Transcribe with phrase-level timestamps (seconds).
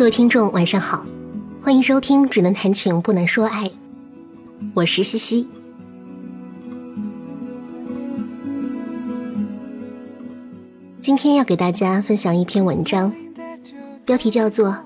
[0.00, 1.04] 各位听众，晚上好，
[1.60, 3.68] 欢迎收听《只能谈情不能说爱》，
[4.72, 5.46] 我是西西。
[11.02, 13.12] 今天要给大家分享一篇文章，
[14.06, 14.68] 标题叫做《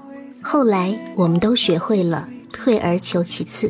[0.42, 3.68] 后来我们都学会了退而求其次》，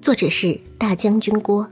[0.00, 1.68] 作者是大将军郭。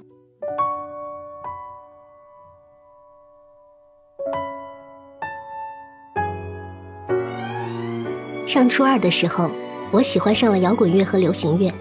[8.51, 9.49] 上初二的时候，
[9.93, 11.73] 我喜欢上了摇滚乐和流行乐，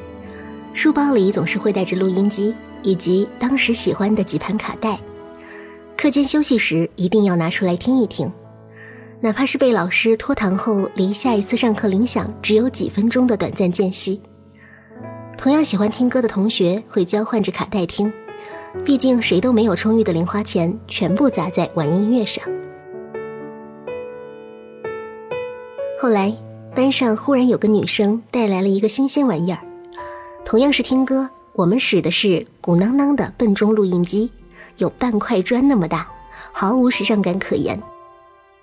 [0.72, 5.00] 书包里总是会带着录音机以及当时喜欢的几盘卡带，
[5.98, 8.32] 课间休息时一定要拿出来听一听，
[9.20, 14.22] 哪怕是被老师拖堂后离下一次上课铃响只有几分钟的短暂间隙。
[15.40, 18.14] 同样喜欢听歌的同学会交换着卡带听，
[18.86, 22.44] 毕竟谁都没有充裕的零花钱全部砸在玩音乐上。
[26.00, 26.32] 后来。
[26.80, 29.60] 班上忽然有个女生带来了一个新鲜玩意儿，
[30.46, 34.32] 同样是听歌，我们使的是鼓囊囊的笨钟录音机，
[34.78, 36.10] 有半块砖那么大，
[36.54, 37.78] 毫无时尚感可言。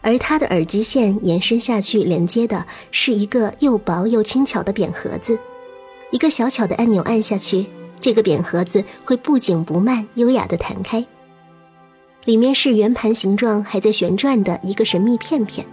[0.00, 5.38] 而她的耳机线延伸下去，连接的是一个又薄又轻巧的扁盒子，
[6.10, 7.66] 一个小巧的按钮按下去，
[8.00, 11.04] 这个扁盒子会不紧不慢、优雅地弹开，
[12.24, 15.66] 里面是圆盘形状还在旋转的一个神秘片片。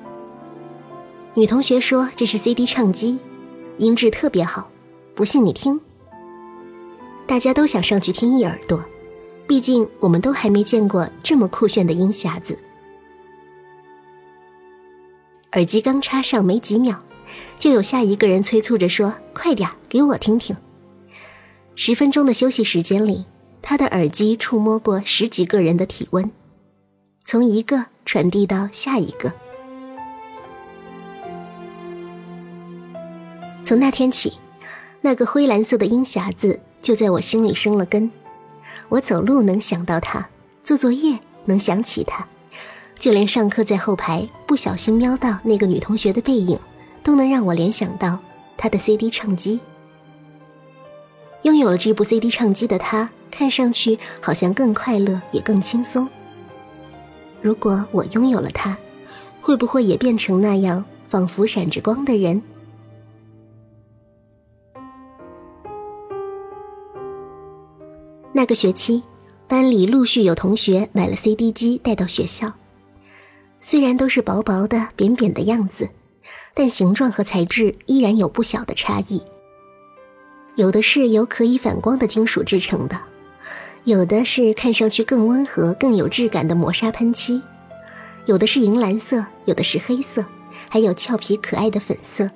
[1.35, 3.19] 女同学说：“这是 CD 唱机，
[3.79, 4.69] 音质特别好，
[5.15, 5.79] 不信你听。”
[7.25, 8.85] 大家都想上去听一耳朵，
[9.47, 12.55] 毕竟我们都还没见过这么酷炫的音匣子。
[15.53, 16.99] 耳机刚插上没几秒，
[17.57, 20.55] 就有下一个人催促着说：“快点给我听听。”
[21.75, 23.25] 十分钟的休息时间里，
[23.59, 26.29] 他的耳机触摸过十几个人的体温，
[27.25, 29.33] 从一个传递到下一个。
[33.63, 34.33] 从那天起，
[35.01, 38.11] 那个灰蓝色的阴匣子就在我心里生了根。
[38.89, 40.27] 我走路能想到它，
[40.63, 42.27] 做作业能想起它，
[42.99, 46.59] 就连上课在后排不小心瞄到那个女同学的背影，
[47.01, 48.19] 都能让我联想到
[48.57, 49.61] 她的 CD 唱机。
[51.43, 56.07] 拥有了这部 CD 唱机的她，看上去好像更快乐，也更轻松。
[57.41, 58.77] 如果我拥有了它，
[59.39, 62.41] 会不会也变成那样仿佛闪着光的人？
[68.35, 69.03] 那个学期，
[69.47, 72.51] 班里陆续有同学买了 CD 机带到学校。
[73.61, 75.87] 虽然都是薄薄的、扁扁的样子，
[76.55, 79.21] 但形状和材质依然有不小的差异。
[80.55, 82.99] 有的是由可以反光的金属制成的，
[83.83, 87.41] 有的是看上去更温和、更有质感的磨砂喷漆，
[88.25, 90.25] 有的是银蓝色，有的是黑色，
[90.69, 92.29] 还有俏皮可爱的粉色。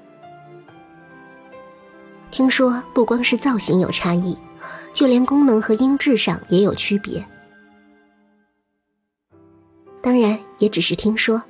[2.29, 4.37] 听说不光是造型有差异。
[4.93, 7.23] 就连功能和音质上也有区别，
[10.01, 11.41] 当然也只是听说，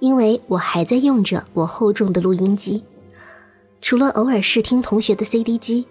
[0.00, 2.84] 因为我还在用着我厚重的录音机，
[3.80, 5.86] 除了偶尔试听同学的 CD 机，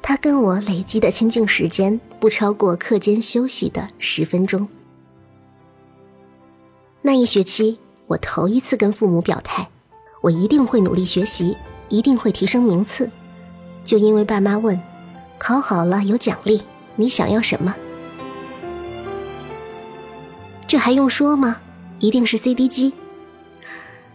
[0.00, 4.66] 它跟我累积的亲近时间不超过课间休息的十分钟。
[7.02, 9.68] 那一学期，我头一次跟父母表态，
[10.22, 11.56] 我一定会努力学习，
[11.88, 13.10] 一定会提升名次，
[13.84, 14.80] 就因为爸妈问。
[15.40, 16.60] 考好了有奖励，
[16.96, 17.74] 你想要什么？
[20.68, 21.56] 这还用说吗？
[21.98, 22.92] 一定是 CD 机。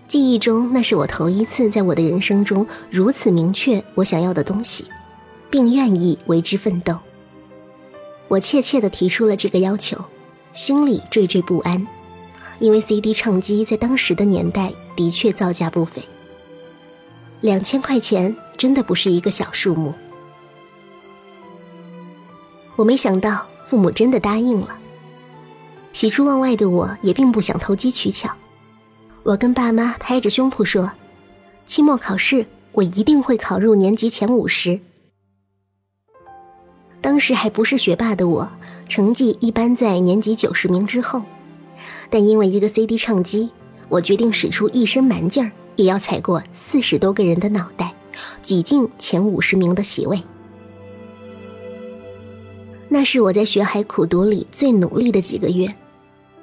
[0.08, 4.86] 记忆中，那是我头一次在我的人生中如此明确我想要的东西，
[5.50, 7.00] 并愿意为之奋斗。
[8.28, 9.98] 我怯怯地提出了这个要求，
[10.54, 11.86] 心里惴惴不安，
[12.60, 16.04] 因为 CD 唱机在当时的年代的确造价不菲，
[17.42, 19.92] 两千块钱真的不是一个小数目。
[22.76, 24.78] 我没想到父母真的答应了。
[25.94, 28.30] 喜出望外的我，也并不想投机取巧。
[29.24, 30.92] 我跟爸妈拍着胸脯说
[31.66, 34.80] ：“期末考试我一定会考入年级前五十。”
[37.02, 38.52] 当时还不是学霸的我，
[38.90, 41.22] 成绩一般在年级九十名之后。
[42.10, 43.50] 但因为一个 CD 唱机，
[43.90, 47.94] 我决定使出一身蛮劲儿，也要踩过四十多个人的脑袋，
[48.42, 50.22] 挤进前五十名的席位。
[52.88, 55.74] 那是我在学海苦读里最努力的几个月，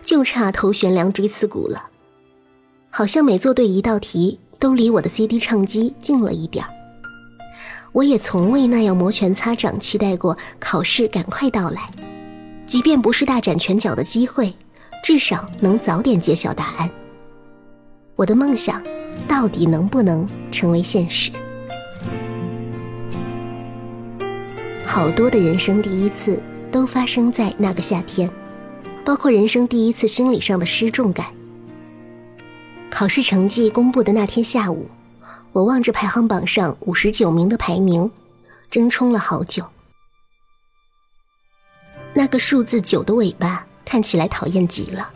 [0.02, 1.88] 就差头悬梁锥刺股了。
[2.90, 6.64] 好像每做对一道题，都离我的 CD 唱机近了一点。
[7.92, 11.88] 我也从未那样摩拳擦掌，期待过考试赶快到来，
[12.66, 14.52] 即便不是大展拳脚的机会，
[15.02, 16.90] 至少能早点揭晓答案。
[18.16, 18.82] 我的梦想
[19.28, 21.30] 到底能不能成为现实？
[24.94, 26.38] 好多的人生第一次
[26.70, 28.30] 都发生在那个夏天，
[29.02, 31.28] 包括人生第一次心理上的失重感。
[32.90, 34.86] 考试成绩公布的那天下午，
[35.52, 38.10] 我望着排行榜上五十九名的排名，
[38.70, 39.66] 争冲了好久。
[42.12, 45.10] 那个数字九的尾巴看起来讨厌极了。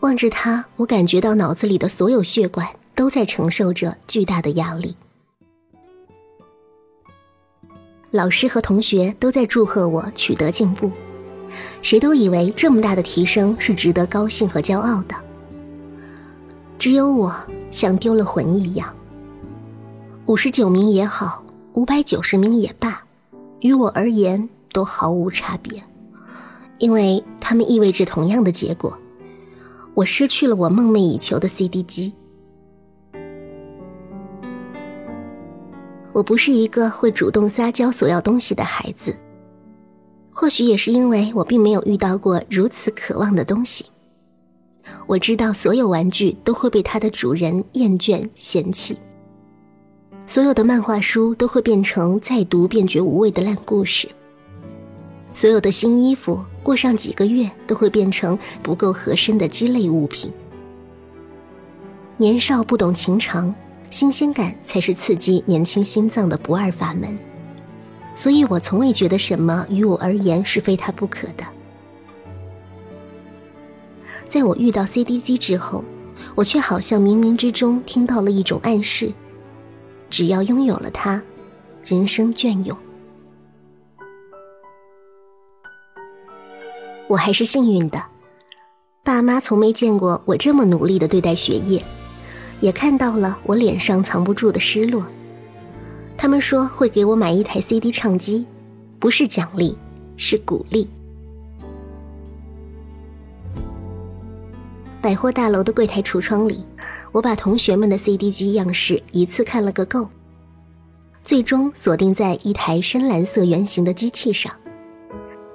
[0.00, 4.94] 望着它，我感觉到脑子里的所有血管都在承受着巨大的压力。
[8.10, 10.90] 老师和同学都在祝贺我取得进步，
[11.80, 15.14] 谁都以为这么大的提升是值得高兴和骄傲的。
[16.76, 17.32] 只有我
[17.70, 18.92] 像丢了魂一样。
[20.26, 23.00] 五十九名也好，五百九十名也罢，
[23.60, 25.80] 于我而言都毫无差别，
[26.78, 28.98] 因为它们意味着同样的结果：
[29.94, 32.12] 我失去了我梦寐以求的 CD 机。
[36.12, 39.16] 我不是一个会主动撒娇索要东西的孩子，
[40.32, 43.86] 或许也是因为我并没有遇到过如此渴望的东西。
[45.06, 48.98] 我知道所有玩具都会被它的主人厌倦嫌弃，
[50.26, 54.08] 所有的漫画书都会变成再读便觉无味的烂故事，
[55.32, 60.32] 所有的新衣服过上几个月都会变成不够合身的鸡肋物品。
[62.16, 63.54] 年少不懂情长。
[63.90, 67.14] 新鲜感才是刺激年轻心脏的不二法门，
[68.14, 71.44] 所以我从未觉得什么于我而言是非他不可的。
[74.28, 75.84] 在我遇到 CD 机之后，
[76.36, 79.12] 我却好像冥冥之中听到了一种暗示：
[80.08, 81.20] 只要拥有了它，
[81.84, 82.76] 人生隽永。
[87.08, 88.00] 我还是幸运的，
[89.02, 91.84] 爸妈从没见过我这么努力的对待学业。
[92.60, 95.06] 也看到了我脸上藏不住的失落。
[96.16, 98.46] 他们说会给我买一台 CD 唱机，
[98.98, 99.76] 不是奖励，
[100.16, 100.88] 是鼓励。
[105.00, 106.62] 百货大楼的柜台橱窗里，
[107.10, 110.06] 我把同学们的 CD 机样式一次看了个够，
[111.24, 114.52] 最终锁定在一台深蓝色圆形的机器上。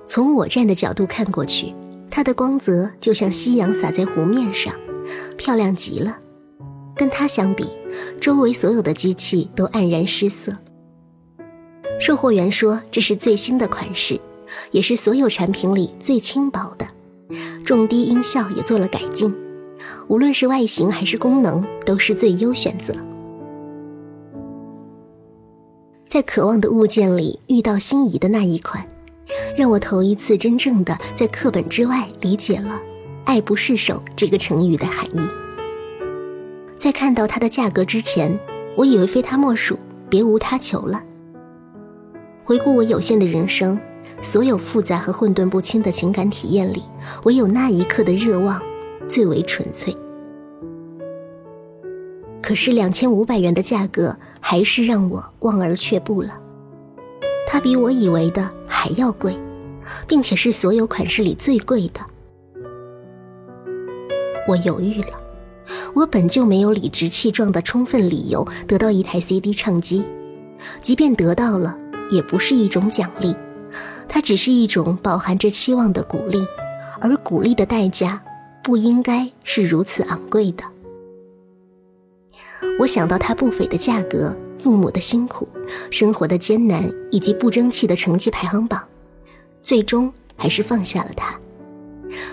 [0.07, 1.75] 从我站的角度看过去，
[2.10, 4.74] 它的光泽就像夕阳洒在湖面上，
[5.38, 6.18] 漂亮极了。
[6.95, 7.68] 跟它相比，
[8.19, 10.53] 周围所有的机器都黯然失色。
[12.00, 14.19] 售货员说这是最新的款式，
[14.71, 16.88] 也是所有产品里最轻薄的，
[17.63, 19.33] 重低音效也做了改进，
[20.07, 22.94] 无论是外形还是功能都是最优选择。
[26.07, 28.86] 在渴望的物件里遇到心仪的那一款，
[29.57, 32.81] 让我头一次真正的在课本之外理解了
[33.25, 35.44] “爱不释手”这个成语的含义。
[36.77, 38.38] 在看到它的价格之前，
[38.75, 39.80] 我以为非它莫属，
[40.10, 41.01] 别无他求了。
[42.44, 43.80] 回顾我有限的人生，
[44.22, 46.83] 所有复杂和混沌不清的情感体验里，
[47.24, 48.62] 唯有那一刻的热望
[49.07, 49.95] 最为纯粹。
[52.42, 56.40] 可是两千五百元的价格还是让我望而却步了。
[57.47, 59.35] 它比我以为的还要贵，
[60.07, 62.02] 并且是所有款式里最贵的。
[64.47, 65.25] 我犹豫了。
[65.94, 70.06] 我本就没有理直气壮的充分理由得到一台 CD 唱机，
[70.81, 71.78] 即便得到了，
[72.10, 73.36] 也不是一种奖励，
[74.07, 76.45] 它只是一种饱含着期望的鼓励，
[77.00, 78.22] 而鼓励的代价
[78.64, 80.64] 不应该是如此昂贵的。
[82.80, 85.48] 我想到它不菲的价格、父母的辛苦、
[85.92, 88.84] 生活的艰难以及不争气的成绩排行榜，
[89.64, 91.40] 最终还是放下了它。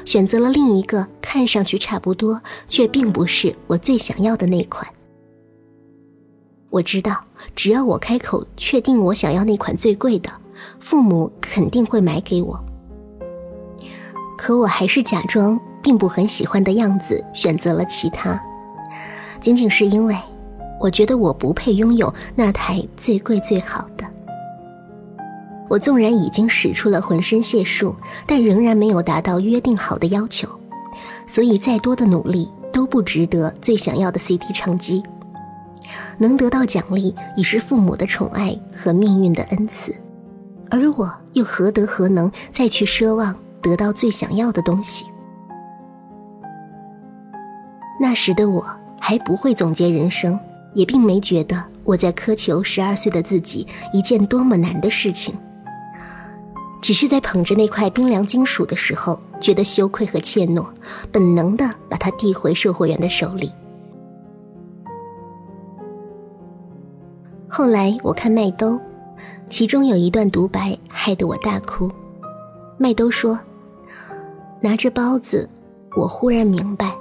[0.05, 4.87] 选择了另一个看上去差不多，却并不是我最想要的那款。
[6.71, 7.23] 我知道，
[7.55, 10.31] 只要我开口确定我想要那款最贵的，
[10.81, 12.59] 父母肯定会买给我。
[14.39, 18.43] 可我还是假装并不很喜欢的样子，选择了其他，
[19.41, 20.17] 仅仅是因为
[20.81, 24.05] 我觉得我不配拥有那台最贵最好的。
[25.73, 30.47] 我纵然已经使出了浑身解数，但仍然没有达到约定好的要求，
[31.27, 35.03] 所以再多的努力都不值得最想要的 CD 唱机。
[36.19, 39.97] 能得到奖励已是父母的宠爱和命运的恩赐，
[40.69, 45.07] 而我又何德何能再去奢望得到最想要的东西？
[47.99, 48.63] 那时的我
[49.01, 50.39] 还不会总结人生，
[50.75, 55.35] 也并没觉得我在苛求十二岁的自己一件多么难的事情。
[56.83, 60.67] 只是在捧着那块冰凉金属的时候，觉得羞愧和怯懦，
[61.13, 63.51] 本能的把它递回售货员的手里。
[67.49, 68.81] 后来我看麦兜，
[69.49, 71.89] 其中有一段独白，害得我大哭。
[72.79, 73.39] 麦兜说
[74.61, 75.49] ：“拿着包子，
[75.97, 76.93] 我忽然明白，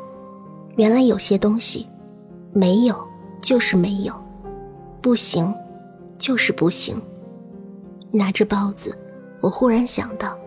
[0.75, 1.87] 原来有些东西，
[2.53, 2.95] 没有
[3.41, 4.13] 就是没有，
[5.01, 5.51] 不行
[6.19, 7.01] 就是不行。
[8.11, 8.95] 拿着包子，
[9.41, 10.37] 我忽然想到，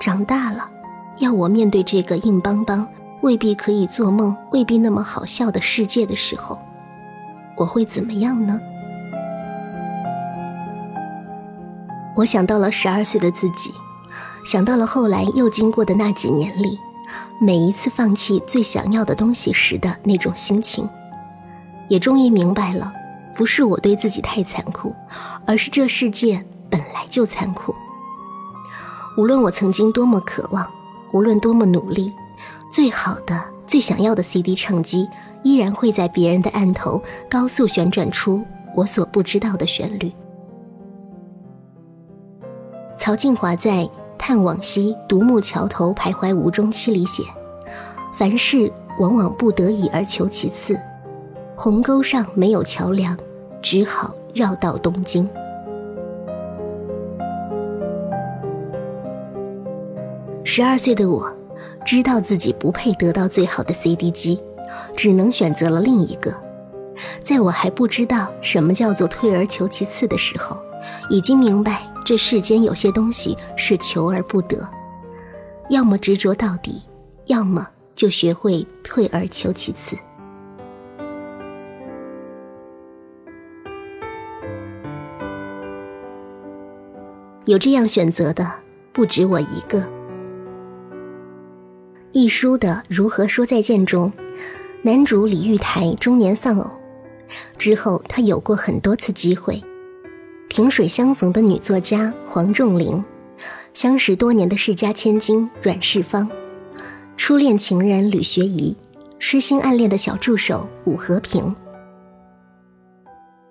[0.00, 0.70] 长大了，
[1.16, 2.86] 要我面对这个硬邦邦、
[3.22, 6.58] 未必可以做梦、未必那么好笑的世界的时候，
[7.56, 8.60] 我会怎么样呢？”
[12.14, 13.72] 我想到了十二岁的自己。
[14.44, 16.78] 想到了后来又经过的那几年里，
[17.40, 20.88] 每一次放弃最想要的东西时的那种心情，
[21.88, 22.92] 也终于明白了，
[23.34, 24.94] 不是我对自己太残酷，
[25.44, 27.74] 而是这世界本来就残酷。
[29.18, 30.64] 无论我曾经多么渴望，
[31.12, 32.12] 无论多么努力，
[32.70, 35.08] 最好的、最想要的 CD 唱机，
[35.42, 38.46] 依然会在别人的案头高速旋转出
[38.76, 40.12] 我所不知道的旋律。
[42.96, 43.90] 曹静华在。
[44.20, 47.22] 叹往昔独木桥头徘徊无终期里写，
[48.12, 50.78] 凡事往往不得已而求其次，
[51.56, 53.16] 鸿沟上没有桥梁，
[53.62, 55.26] 只好绕道东京。
[60.58, 61.32] 十二岁的我，
[61.86, 64.42] 知道自己不配得到最好的 CD 机，
[64.96, 66.34] 只能选择了另一个。
[67.22, 70.60] 在我还不知道什么叫做退而求其次的时候，
[71.10, 71.88] 已经明白。
[72.04, 74.68] 这世间有些东西是求而不得，
[75.70, 76.82] 要么执着到底，
[77.26, 79.96] 要么就学会退而求其次。
[87.44, 88.50] 有这样选择的
[88.92, 89.97] 不止我一个。
[92.20, 94.12] 一书的《如何说再见》中，
[94.82, 96.68] 男主李玉台中年丧偶，
[97.56, 99.62] 之后他有过很多次机会。
[100.48, 103.04] 萍水相逢的女作家黄仲玲，
[103.72, 106.28] 相识多年的世家千金阮世芳，
[107.16, 108.76] 初恋情人吕学仪，
[109.20, 111.54] 痴心暗恋的小助手武和平，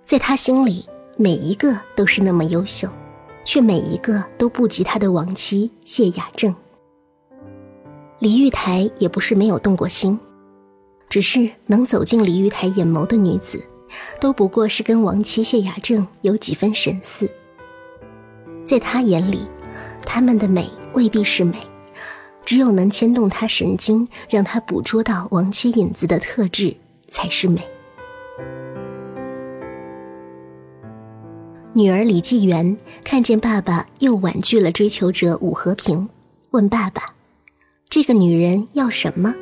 [0.04, 2.90] 在他心里，每一个都是那么优秀，
[3.46, 6.54] 却每一个都不及他的亡妻谢雅正。
[8.20, 10.20] 李玉台也不是没有动过心，
[11.08, 13.64] 只是能走进李玉台眼眸的女子。
[14.20, 17.30] 都不过是跟亡妻谢雅正有几分神似，
[18.66, 19.48] 在他眼里，
[20.06, 21.58] 他们的美未必是美，
[22.44, 26.76] 只有能牵动他神经，让他捕捉到亡妻影子的特质
[27.08, 27.62] 才是美。
[31.72, 36.10] 女儿李纪元看见爸爸又婉拒了追求者武和平，
[36.52, 37.04] 问爸爸
[37.90, 39.34] ：“这个女人要什么？”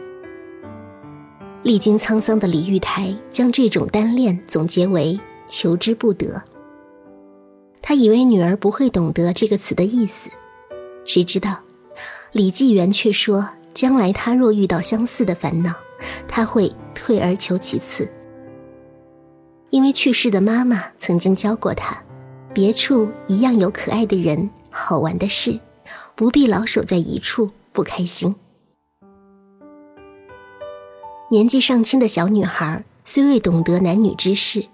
[1.63, 6.41] 历经沧桑的李玉台将这种单恋总结为“求之不得”。
[7.81, 10.29] 他以为女儿不会懂得这个词的意思，
[11.05, 11.59] 谁知道，
[12.31, 15.73] 李纪元却说：将来他若遇到相似的烦恼，
[16.27, 18.07] 他会退而求其次。
[19.71, 21.97] 因为去世的妈妈曾经教过他，
[22.53, 25.59] 别处一样有可爱的人、好玩的事，
[26.15, 28.33] 不必老守在一处不开心。
[31.29, 34.67] 年纪尚轻的小女孩虽未懂得男女之事，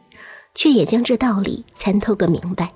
[0.53, 2.74] 却也将这道理参透个明白。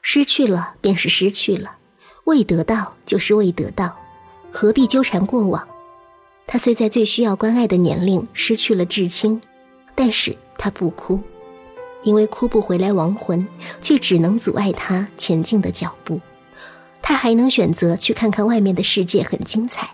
[0.00, 1.76] 失去了便是失去了，
[2.24, 3.96] 未得到就是未得到，
[4.50, 5.68] 何必纠缠过往？
[6.46, 9.40] 她虽在最需要关爱的年龄失去了至亲，
[9.94, 11.20] 但是她不哭，
[12.02, 13.46] 因为哭不回来亡魂，
[13.80, 16.20] 却只能阻碍她前进的脚步。
[17.02, 19.90] 他还能选择去看看外面的世界很精彩，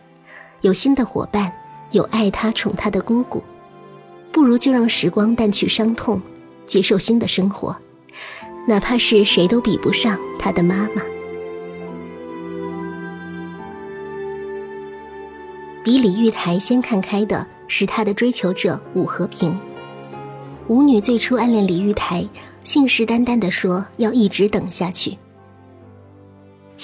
[0.61, 1.53] 有新的伙伴。
[1.93, 3.43] 有爱他、宠他的姑姑，
[4.31, 6.21] 不如就让时光淡去伤痛，
[6.67, 7.75] 接受新的生活，
[8.67, 11.01] 哪怕是谁都比不上他的妈妈。
[15.83, 19.59] 比李玉台先看开的是他的追求者武和平。
[20.67, 22.29] 舞女最初暗恋李玉台，
[22.63, 25.17] 信誓旦旦地说要一直等下去。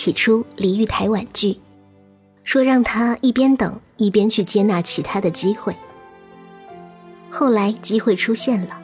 [0.04, 1.58] 起初李玉台婉拒。
[2.42, 5.74] 说让他一边等一边去接纳其他的机会。
[7.30, 8.78] 后来机会出现了，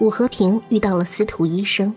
[0.00, 1.94] 武和平遇到了司徒医生，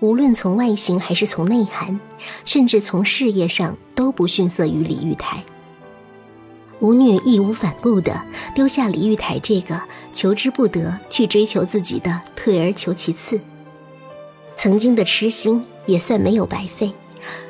[0.00, 2.00] 无论从外形还是从内涵，
[2.46, 5.44] 甚至从事业上都不逊色于李玉台。
[6.80, 8.18] 舞女义无反顾地
[8.54, 9.78] 丢下李玉台这个
[10.10, 13.38] 求之不得，去追求自己的退而求其次。
[14.56, 16.90] 曾经的痴心也算没有白费，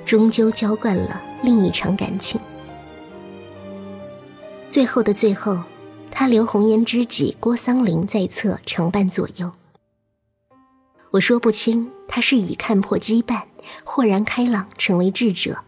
[0.05, 2.41] 终究浇灌了另一场感情。
[4.69, 5.63] 最后的最后，
[6.11, 9.53] 他留红颜知己郭桑林在侧，常伴左右。
[11.13, 13.43] 我说不清，他是已看破羁绊，
[13.85, 15.61] 豁然开朗，成为智者，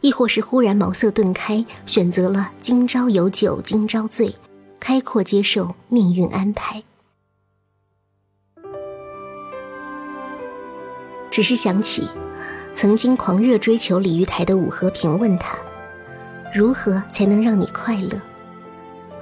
[0.00, 4.36] 亦或是忽然茅塞顿开，选择了今朝有酒今朝醉，
[4.78, 6.82] 开阔接受命运安排。
[11.28, 12.08] 只是想起，
[12.74, 15.56] 曾经狂热追求李玉台的武和平问他，
[16.52, 18.20] 如何才能让你快乐？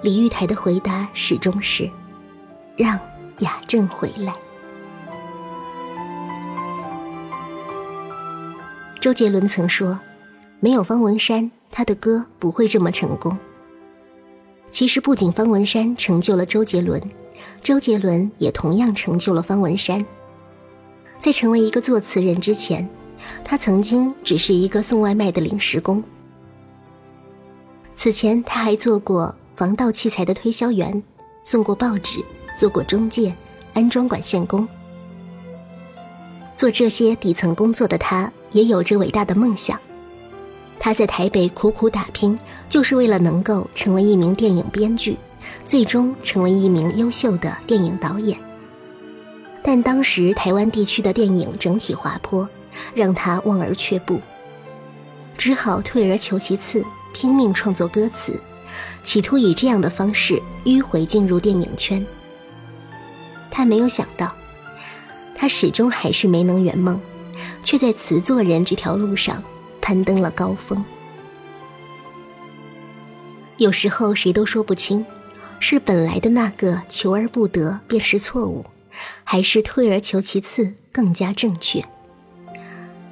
[0.03, 1.89] 李玉台的回答始终是，
[2.77, 2.99] 让
[3.39, 4.35] 雅正回来。
[8.99, 10.01] 周杰伦曾说
[10.59, 13.37] ：“没有方文山，他的歌不会这么成功。”
[14.71, 17.01] 其实，不仅方文山成就了周杰伦，
[17.63, 20.05] 周杰伦也同样成就了方文山。
[21.21, 22.89] 在成为一个作词人之前，
[23.45, 26.03] 他曾经只是一个送外卖的临时工。
[27.97, 31.03] 此前，他还做过防盗器材的推销员，
[31.45, 32.25] 送过报纸，
[32.59, 33.35] 做过中介，
[33.75, 34.67] 安装管线工。
[36.57, 39.79] 做这些底层工作的他，也有着伟大的梦想。
[40.79, 42.37] 他在台北苦苦打拼，
[42.69, 45.17] 就是为了能够成为一名电影编剧，
[45.65, 48.37] 最终成为一名优秀的电影导演。
[49.63, 52.49] 但当时台湾地区的电影整体滑坡，
[52.95, 54.21] 让他望而却步，
[55.37, 58.41] 只好退而求其次，拼命创作歌词，
[59.03, 62.05] 企图以这样的方式迂回进入电影圈。
[63.51, 64.35] 他没有想到。
[65.35, 67.01] 他始终还是没能圆梦，
[67.65, 69.43] 却在词作人这条路上
[69.81, 70.85] 攀登了高峰。
[73.57, 75.05] 有时候谁都说不清，
[75.59, 78.65] 是本来的那个求而不得便是错误，
[79.25, 81.85] 还是退而求其次更加正确。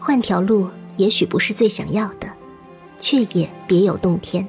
[0.00, 2.26] 换条路也许不是最想要的，
[2.98, 4.48] 却也别有洞天。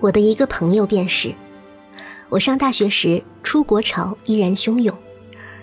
[0.00, 1.32] 我的一个朋友便是。
[2.30, 4.96] 我上大学时，出国潮依然汹涌，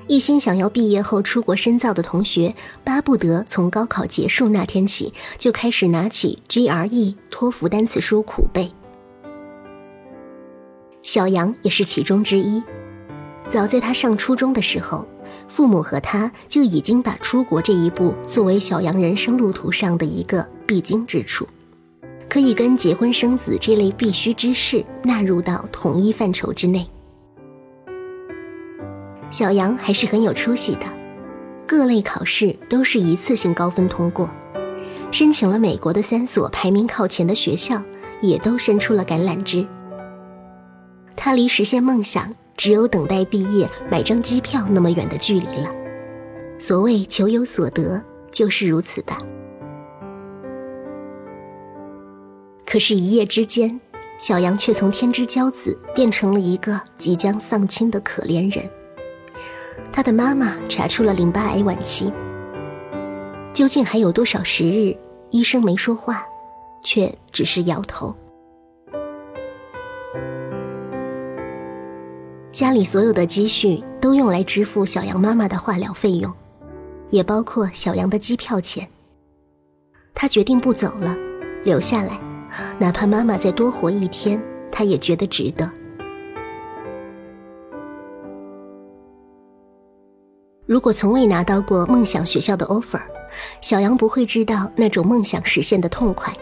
[0.06, 8.72] 一心想要毕业后出国深造的同学，巴不得从高考结束那天起就开始拿起 GRE、托福单词书苦背。
[11.02, 12.62] 小杨也是其中之一。
[13.50, 15.08] 早在他上初中的时候，
[15.48, 21.48] 父母和他就已经把出国这一步作为小杨人生路途上的一个必经之处。
[22.30, 26.88] 可以跟结婚生子这类必须之事纳入到统一范畴之内。
[29.32, 30.86] 小杨还是很有出息的，
[31.66, 34.30] 各类考试都是一次性高分通过，
[35.12, 37.82] 申请了美国的三所排名靠前的学校，
[38.22, 39.66] 也都伸出了橄榄枝。
[41.16, 45.72] 他离实现梦想只有等待毕业、买张机票那么远的距离了。
[46.60, 49.18] 所谓求有所得，就是如此吧。
[52.66, 53.80] 可是，一夜之间，
[54.18, 58.70] 小杨却从天之骄子变成了一个即将丧亲的可怜人。
[59.90, 62.12] 他的妈妈查出了淋巴癌晚期，
[63.54, 64.94] 究竟还有多少时日？
[65.30, 66.26] 医生没说话，
[66.84, 68.14] 却只是摇头。
[72.52, 76.34] 家里所有的积蓄都用来支付小杨妈妈的化疗费用，
[77.12, 78.88] 也包括小杨的机票钱。
[80.16, 81.16] 他决定不走了，
[81.64, 82.20] 留下来。
[82.80, 85.70] 哪怕妈妈再多活一天，他也觉得值得。
[90.66, 93.02] 如果从未拿到过梦想学校的 offer，
[93.62, 96.36] 小杨不会知道那种梦想实现的痛快，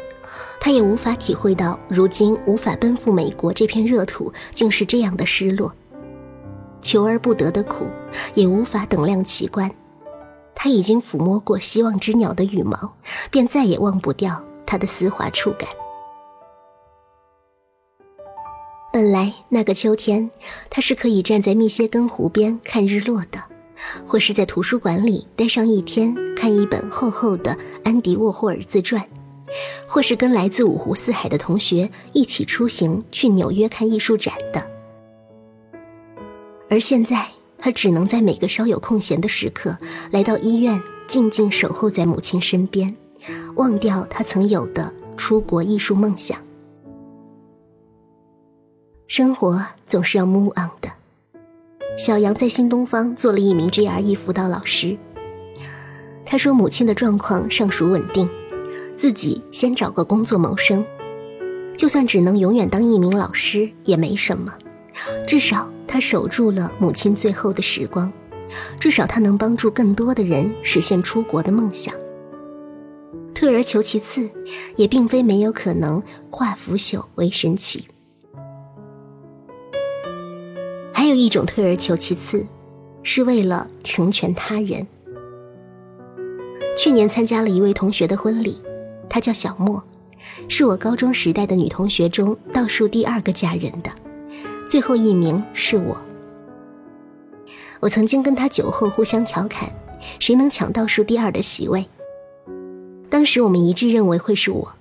[0.58, 5.74] 他也无法体会到如今无法奔赴美国这片热土竟是这样的失落。
[6.88, 7.90] 求而不得的苦，
[8.34, 9.70] 也无法等量奇观。
[10.56, 12.94] 他已经抚摸过希望之鸟的羽毛，
[13.30, 15.68] 便再也忘不掉它的丝滑触感。
[18.94, 20.32] 本来那个秋天，
[20.70, 23.44] 他是可以站在密歇根湖边看日落的，
[24.06, 29.06] 或是在图书馆里待上一天看一本厚厚的安迪沃霍尔自传，
[29.86, 34.77] 或是跟来自五湖四海的同学一起出行去纽约看艺术展的。
[36.70, 37.28] 而现在，
[37.58, 39.78] 他只能在每个稍有空闲的时刻，
[40.12, 42.96] 来到医院，静静守候在母亲身边，
[43.56, 46.38] 忘掉他曾有的出国艺术梦想。
[49.08, 50.92] 生活总是要 move on 的。
[51.98, 54.98] 小杨在新东方做了一名 GRE 辅导老师。
[56.26, 58.30] 他说，母亲的状况尚属稳定，
[58.98, 60.86] 自己先找个工作谋生，
[61.78, 64.54] 就算只能永远当一名老师也没什么。
[65.26, 68.12] 至少他守住了母亲最后的时光，
[68.80, 71.96] 至少他能帮助更多的人实现出国的梦想。
[73.34, 74.30] 退而求其次，
[74.76, 77.88] 也并非没有可能化腐朽为神奇。
[80.92, 82.46] 还有一种退而求其次，
[83.04, 84.86] 是为了成全他人。
[86.76, 88.60] 去年参加了一位同学的婚礼，
[89.08, 89.84] 她叫小莫，
[90.48, 93.92] 是我高中时代的女同学中倒数第二个嫁人的，
[94.68, 95.98] 最后一名是我。
[97.80, 99.70] 我曾经跟他酒后互相调侃，
[100.20, 101.86] 谁能抢倒数第二的席位？
[103.10, 104.74] 当时我们一致认为会是我，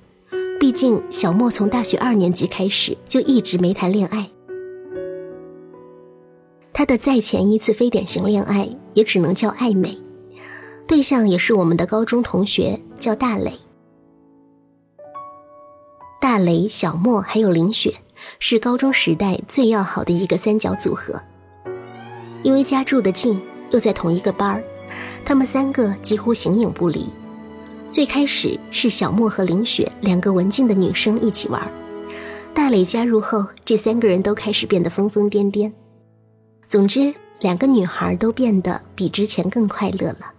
[0.58, 4.28] 毕竟小莫从大学二年级开始就一直没谈恋爱。
[6.72, 9.96] 他的再前一次非典型恋爱也只能叫暧昧，
[10.88, 13.52] 对象也是我们的高中同学，叫大雷。
[16.20, 17.94] 大雷、小莫还有林雪，
[18.38, 21.20] 是高中时代最要好的一个三角组合。
[22.42, 24.62] 因为家住的近，又在同一个班儿，
[25.24, 27.08] 他们三个几乎形影不离。
[27.90, 31.70] 最开始是小莫和林雪两个文静的女生一起玩，
[32.52, 35.72] 大磊加入后，这三个人都开始变得疯疯癫癫。
[36.68, 40.32] 总之，两个女孩都变得比之前更快乐了。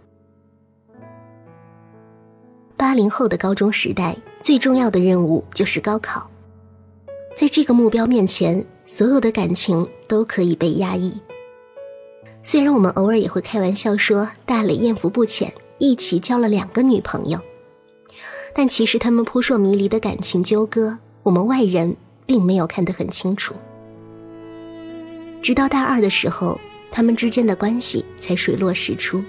[2.75, 6.29] 八零后的高中时代，最重要的任务就是高考，
[7.37, 11.15] 在这个目标面前，所有的感情都可以被压抑。
[12.41, 17.39] 虽然我们偶尔也会开玩笑说大磊艳福不浅，一起交了两个女朋友，
[18.55, 21.95] 但其实他们扑朔迷离的感情纠葛，我们外人
[22.25, 23.53] 并没有看得很清楚。
[25.39, 29.23] 直到大二的时候，他们之间的关系才水落石出。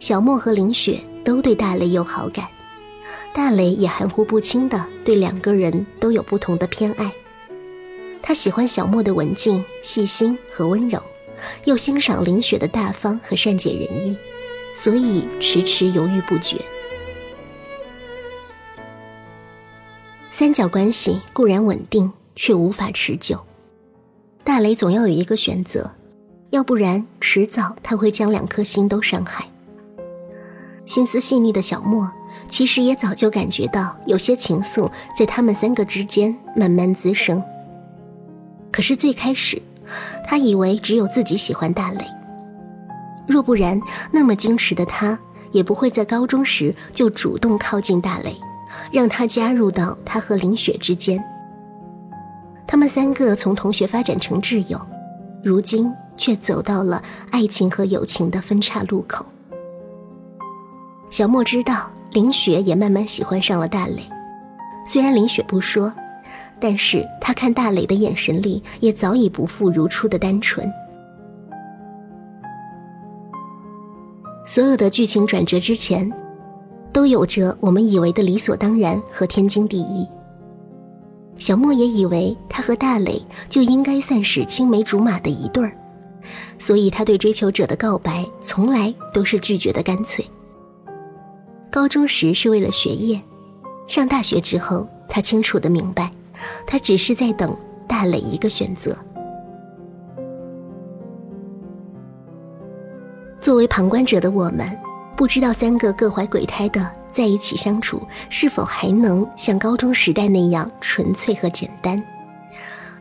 [0.00, 2.48] 小莫和林雪都对大雷有好感，
[3.34, 7.12] 大雷也含糊不清的对两个人都有不同的偏爱。
[8.22, 11.02] 他喜欢小莫的文静、细心和温柔，
[11.64, 14.16] 又欣赏林雪的大方和善解人意，
[14.74, 16.56] 所以迟迟犹豫不决。
[20.30, 23.40] 三角关系固然稳定，却无法持久。
[24.44, 25.90] 大雷总要有一个选择，
[26.50, 29.48] 要不然迟早他会将两颗心都伤害。
[30.84, 32.10] 心思细腻的小莫
[32.52, 37.42] 其实也早就感觉到有些情愫在他们三个之间慢慢滋生。
[38.70, 39.60] 可是最开始，
[40.26, 42.04] 他以为只有自己喜欢大雷，
[43.26, 45.18] 若不然，那么矜持的他
[45.50, 48.36] 也不会在高中时就主动靠近大雷，
[48.92, 51.18] 让他加入到他和林雪之间。
[52.66, 54.78] 他们三个从同学发展成挚友，
[55.42, 59.24] 如今却走到了爱情和友情的分岔路口。
[61.08, 64.02] 小莫知道林雪也慢慢喜欢上了大磊，
[64.86, 65.90] 虽然林雪不说，
[66.60, 70.70] 但是他看大磊的眼神里也早已不复如初的单纯。
[74.44, 76.12] 所有的剧情转折之前，
[76.92, 80.06] 都有着我们以为的理所当然和天经地义。
[81.38, 85.72] 小莫也以为他和大磊就应该算是青梅竹马的一对儿，
[86.58, 90.22] 所以他对追求者的告白从来都是拒绝的干脆。
[91.72, 93.18] 高中时是为了学业，
[93.86, 96.12] 上大学之后，他清楚的明白，
[96.66, 97.56] 他只是在等
[97.88, 98.94] 大磊一个选择。
[103.40, 104.68] 作为旁观者的我们，
[105.16, 106.86] 不知道三个各怀鬼胎的。
[107.10, 112.02] 在一起相处是否还能像高中时代那样纯粹和简单？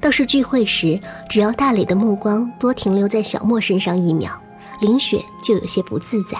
[0.01, 0.97] 倒是聚会时，
[1.29, 4.31] 只要大磊的目光多停留在小莫身上一秒，
[4.79, 6.37] 林雪就有些不自在；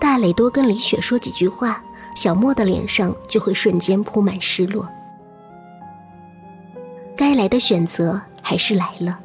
[0.00, 1.84] 大磊多跟李雪说几句话，
[2.16, 4.88] 小莫的脸上就会瞬间铺满失落。
[7.14, 9.20] 该来的选择还是来了，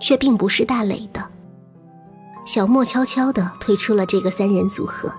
[0.00, 1.24] 却并不是大磊的。
[2.44, 5.12] 小莫悄悄地退出了这个三人组合。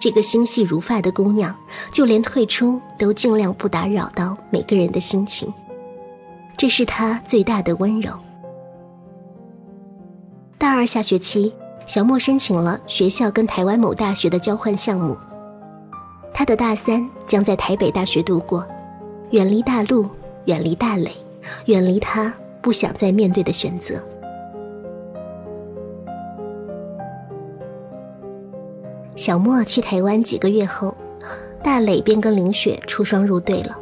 [0.00, 1.54] 这个心细如发的姑娘，
[1.92, 5.52] 就连退出都尽量不打扰到每个人的心情，
[6.56, 8.18] 这是她最大的温柔。
[10.56, 11.54] 大二下学期，
[11.88, 15.16] 小莫申请了学校跟台湾某大学的交换项目，
[16.34, 18.62] 他的大三将在台北大学度过，
[19.30, 20.06] 远离大陆，
[20.44, 21.10] 远离大磊，
[21.64, 23.94] 远离他不想再面对的选择。
[29.16, 30.94] 小莫去台湾几个月后，
[31.62, 33.74] 大磊便跟林雪出双入对了。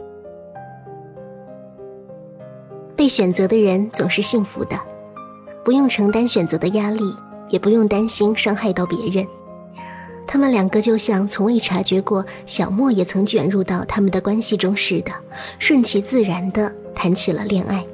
[2.94, 4.78] 被选择的人总是幸福的，
[5.64, 7.12] 不用承担选择的压力，
[7.48, 9.26] 也不用担心伤害到别人。
[10.26, 15.12] 他们两个就像从未察觉过小莫也曾卷入到他们的关系中似的，
[15.58, 17.86] 顺其自然的谈起了恋爱。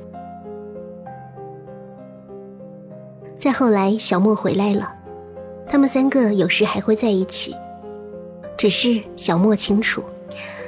[3.39, 4.95] 再后来，小莫回来了。
[5.69, 7.55] 他们三个有时还会在一起，
[8.57, 10.03] 只是小莫清楚，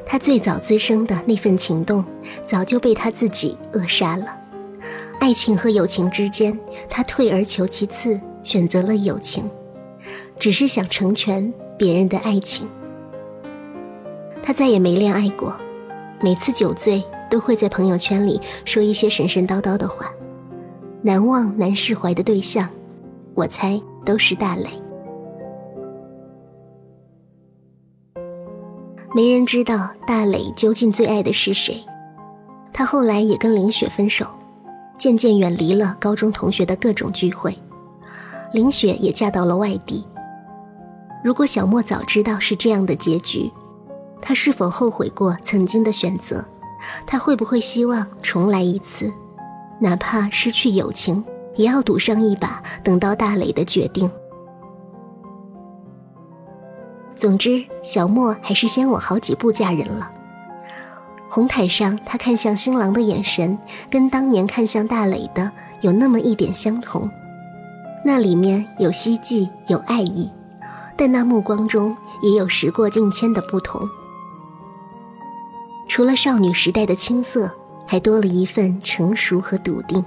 [0.04, 2.04] 他最早滋生的那份情动，
[2.44, 4.26] 早就被他自己扼杀了。
[5.20, 6.58] 爱情和友情之间，
[6.90, 9.50] 他退而求其次，选择了友情，
[10.38, 12.68] 只是想成全别人的爱情。
[14.42, 15.56] 他再也没恋爱过，
[16.20, 20.12] 每次酒醉都会在朋友圈里说一些神神叨叨的话。
[21.02, 22.68] 难忘难释怀的对象，
[23.34, 24.68] 我猜都是大磊。
[29.14, 31.84] 没人知道大磊究竟最爱的是谁。
[32.72, 34.26] 他后来也跟林雪分手，
[34.98, 37.56] 渐渐远离了高中同学的各种聚会。
[38.54, 40.06] 林雪也嫁到了外地。
[41.24, 43.50] 如果小莫早知道是这样的结局，
[44.22, 46.44] 他是否后悔过曾经的选择？
[47.04, 49.12] 他会不会希望重来一次？
[49.80, 51.24] 哪怕失去友情，
[51.56, 54.08] 也要赌上一把，等到大磊的决定。
[57.16, 60.12] 总之，小莫还是先我好几步嫁人了。
[61.28, 63.58] 红毯上，他看向新郎的眼神，
[63.90, 67.10] 跟当年看向大磊的有那么一点相同。
[68.04, 70.30] 那里面有希冀，有爱意，
[70.96, 73.88] 但那目光中也有时过境迁的不同。
[75.88, 77.50] 除了少女时代的青涩，
[77.86, 80.04] 还多了一份成熟和笃定。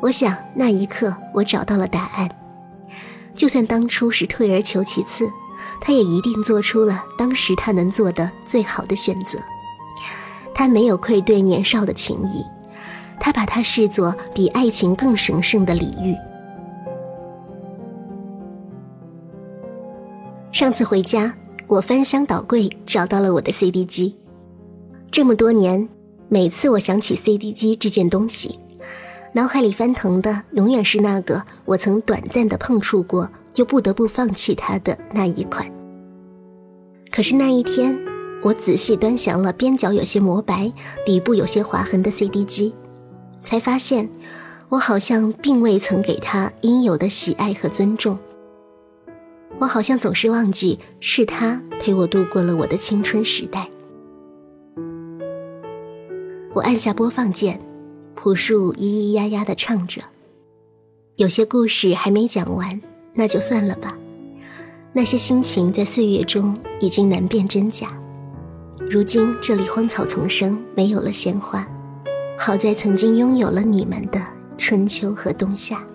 [0.00, 2.30] 我想，那一刻我找到了答案。
[3.34, 5.28] 就算当初是退而求其次。
[5.84, 9.36] 他也一定做出了当时他能做的最好的选择。
[10.54, 12.44] 他没有愧对年少的情谊，
[13.18, 16.14] 他把它视作比爱情更神圣的礼遇。
[20.52, 21.34] 上次回家，
[21.66, 24.14] 我翻箱倒柜找到了我的 CD 机。
[25.10, 25.88] 这么多年，
[26.28, 28.58] 每次我想起 CD 机这件东西，
[29.32, 33.28] 脑海里翻腾的永远是那个我曾短暂的碰触过。
[33.56, 35.70] 又不得不放弃它的那一款。
[37.10, 37.94] 可是那一天，
[38.42, 40.72] 我仔细端详了边角有些磨白、
[41.04, 42.74] 底部有些划痕的 CD 机，
[43.42, 44.08] 才发现，
[44.70, 48.18] 我好像并未曾给它应有的喜爱和尊重。
[49.58, 53.68] 我好像总是忘记，是他陪我度过了我的青春时代。
[56.52, 57.60] 我按下播放键，
[58.14, 60.02] 朴树咿咿呀呀地唱着，
[61.16, 62.80] 有些故事还没讲完。
[63.14, 63.96] 那就算了吧，
[64.92, 67.88] 那些心情在岁月中已经难辨真假。
[68.90, 71.66] 如今这里荒草丛生，没有了鲜花，
[72.38, 74.20] 好在曾经拥有了你们的
[74.58, 75.86] 春秋和冬夏。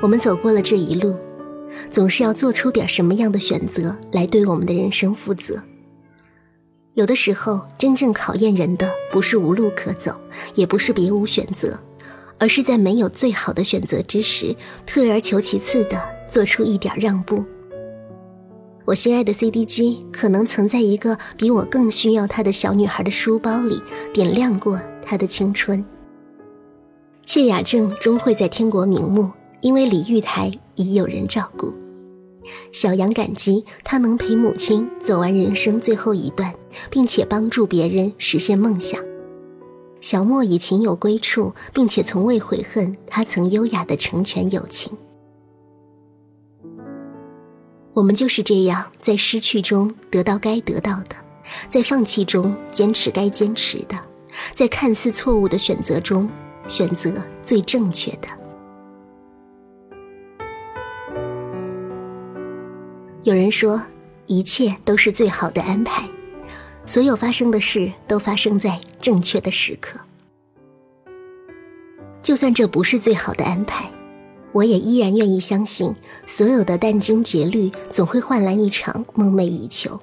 [0.00, 1.14] 我们走过了这一路，
[1.90, 5.62] 总是要做出点什么样的选择来对我们的人生负责。
[6.94, 10.18] 有的时候，真正考验人的不是无路可走，
[10.54, 11.78] 也不是别无选择，
[12.38, 17.44] 而是在没有最好的选择之时，退而求其次的做出一点让步。
[18.86, 23.80] 我心爱的 CD 机，可能曾在一个比我更需要它的小女孩的书包里
[24.12, 25.84] 点亮过她的青春。
[27.24, 29.30] 谢雅正终会在天国瞑目，
[29.60, 31.72] 因为李玉台已有人照顾。
[32.72, 36.52] 小杨感激他能陪母亲走完人生最后一段，
[36.90, 39.00] 并且帮助别人实现梦想。
[40.00, 44.90] 小莫已情有归处，并且从未悔恨他曾优雅的成全友情。
[47.92, 51.16] 我们就是这样，在失去中得到该得到的，
[51.68, 53.96] 在放弃中坚持该坚持的，
[54.54, 56.28] 在看似错误的选择中
[56.66, 58.39] 选择最正确的。
[63.22, 63.82] 有人说，
[64.26, 66.08] 一切都是最好的安排，
[66.86, 70.00] 所有发生的事都发生在正确的时刻。
[72.22, 73.90] 就算这不是最好的安排，
[74.52, 75.94] 我也依然愿意相信，
[76.26, 80.00] 所有的殚精竭虑总会换来一场梦寐以求。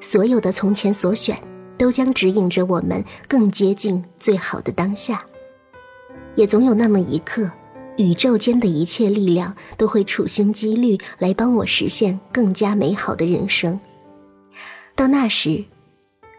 [0.00, 1.36] 所有的从前所选，
[1.76, 5.24] 都将指引着我们更接近最好的当下。
[6.36, 7.50] 也总有那么一刻。
[8.00, 13.78] 宇宙间的一切力量都会处心积虑来帮我实现更加美好的人生。
[14.96, 15.64] 到那时，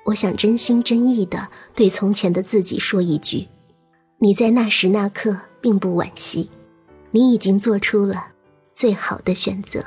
[0.05, 3.47] 我想真心真意的对从前的自己说一句：
[4.17, 6.49] 你在那时那刻并不惋惜，
[7.11, 8.29] 你已经做出了
[8.73, 9.85] 最好的选择。